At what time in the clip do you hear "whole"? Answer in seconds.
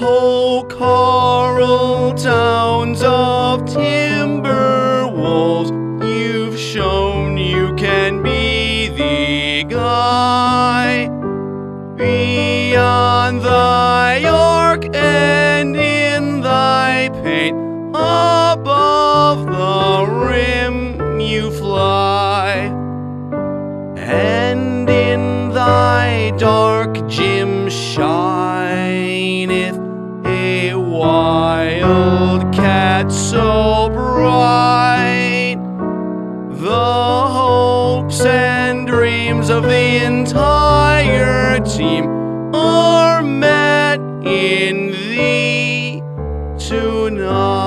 0.00-0.64